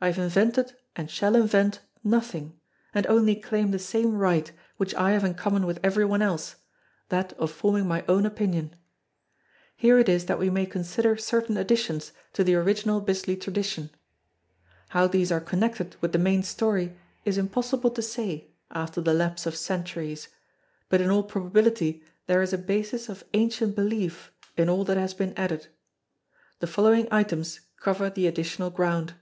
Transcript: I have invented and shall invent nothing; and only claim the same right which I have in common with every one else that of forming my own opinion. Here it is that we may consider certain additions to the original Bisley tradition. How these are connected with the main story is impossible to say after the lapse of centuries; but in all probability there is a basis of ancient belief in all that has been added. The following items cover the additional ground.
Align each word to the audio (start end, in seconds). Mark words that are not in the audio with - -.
I 0.00 0.06
have 0.06 0.18
invented 0.20 0.76
and 0.94 1.10
shall 1.10 1.34
invent 1.34 1.80
nothing; 2.04 2.60
and 2.94 3.04
only 3.08 3.34
claim 3.34 3.72
the 3.72 3.80
same 3.80 4.14
right 4.14 4.48
which 4.76 4.94
I 4.94 5.10
have 5.10 5.24
in 5.24 5.34
common 5.34 5.66
with 5.66 5.80
every 5.82 6.04
one 6.04 6.22
else 6.22 6.54
that 7.08 7.32
of 7.32 7.50
forming 7.50 7.88
my 7.88 8.04
own 8.08 8.24
opinion. 8.24 8.76
Here 9.74 9.98
it 9.98 10.08
is 10.08 10.26
that 10.26 10.38
we 10.38 10.50
may 10.50 10.66
consider 10.66 11.16
certain 11.16 11.56
additions 11.56 12.12
to 12.34 12.44
the 12.44 12.54
original 12.54 13.00
Bisley 13.00 13.36
tradition. 13.36 13.90
How 14.90 15.08
these 15.08 15.32
are 15.32 15.40
connected 15.40 15.96
with 16.00 16.12
the 16.12 16.18
main 16.20 16.44
story 16.44 16.96
is 17.24 17.36
impossible 17.36 17.90
to 17.90 18.00
say 18.00 18.52
after 18.70 19.00
the 19.00 19.12
lapse 19.12 19.46
of 19.46 19.56
centuries; 19.56 20.28
but 20.88 21.00
in 21.00 21.10
all 21.10 21.24
probability 21.24 22.04
there 22.28 22.40
is 22.40 22.52
a 22.52 22.56
basis 22.58 23.08
of 23.08 23.24
ancient 23.34 23.74
belief 23.74 24.30
in 24.56 24.68
all 24.68 24.84
that 24.84 24.96
has 24.96 25.12
been 25.12 25.34
added. 25.36 25.66
The 26.60 26.68
following 26.68 27.08
items 27.10 27.62
cover 27.80 28.08
the 28.08 28.28
additional 28.28 28.70
ground. 28.70 29.14